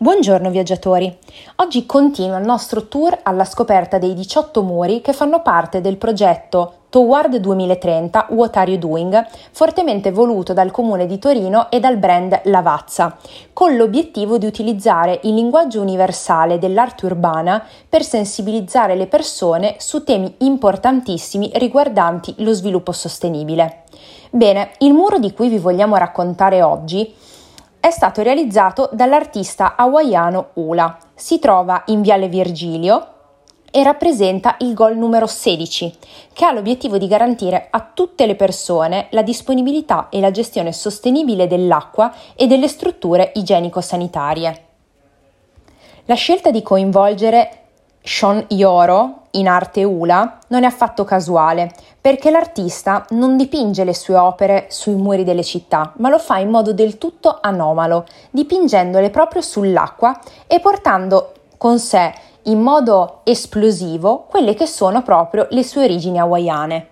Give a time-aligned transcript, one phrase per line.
[0.00, 1.12] Buongiorno viaggiatori!
[1.56, 6.74] Oggi continua il nostro tour alla scoperta dei 18 muri che fanno parte del progetto
[6.88, 12.42] Toward 2030 What Are You Doing, fortemente voluto dal comune di Torino e dal brand
[12.44, 13.16] Lavazza,
[13.52, 20.32] con l'obiettivo di utilizzare il linguaggio universale dell'arte urbana per sensibilizzare le persone su temi
[20.38, 23.82] importantissimi riguardanti lo sviluppo sostenibile.
[24.30, 27.12] Bene, il muro di cui vi vogliamo raccontare oggi
[27.80, 30.98] è stato realizzato dall'artista hawaiano Ula.
[31.14, 33.14] Si trova in Viale Virgilio
[33.70, 35.94] e rappresenta il goal numero 16,
[36.32, 41.46] che ha l'obiettivo di garantire a tutte le persone la disponibilità e la gestione sostenibile
[41.46, 44.64] dell'acqua e delle strutture igienico-sanitarie.
[46.06, 47.67] La scelta di coinvolgere
[48.10, 54.16] Sean Ioro, in arte Ula, non è affatto casuale, perché l'artista non dipinge le sue
[54.16, 59.42] opere sui muri delle città, ma lo fa in modo del tutto anomalo, dipingendole proprio
[59.42, 66.18] sull'acqua e portando con sé in modo esplosivo quelle che sono proprio le sue origini
[66.18, 66.88] hawaiane.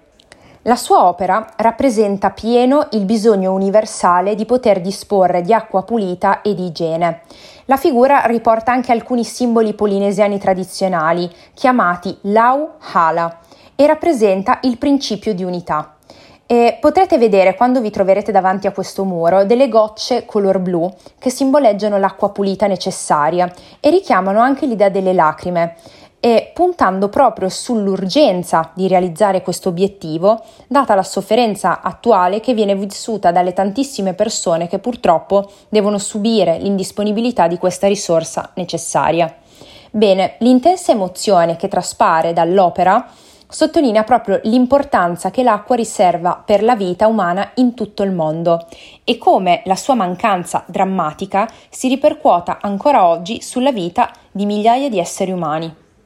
[0.66, 6.54] La sua opera rappresenta pieno il bisogno universale di poter disporre di acqua pulita e
[6.54, 7.20] di igiene.
[7.66, 13.38] La figura riporta anche alcuni simboli polinesiani tradizionali, chiamati Lau Hala,
[13.76, 15.94] e rappresenta il principio di unità.
[16.48, 21.30] E potrete vedere quando vi troverete davanti a questo muro delle gocce color blu che
[21.30, 25.76] simboleggiano l'acqua pulita necessaria e richiamano anche l'idea delle lacrime
[26.26, 33.30] e puntando proprio sull'urgenza di realizzare questo obiettivo, data la sofferenza attuale che viene vissuta
[33.30, 39.32] dalle tantissime persone che purtroppo devono subire l'indisponibilità di questa risorsa necessaria.
[39.92, 43.08] Bene, l'intensa emozione che traspare dall'opera
[43.48, 48.66] sottolinea proprio l'importanza che l'acqua riserva per la vita umana in tutto il mondo
[49.04, 54.98] e come la sua mancanza drammatica si ripercuota ancora oggi sulla vita di migliaia di
[54.98, 55.84] esseri umani.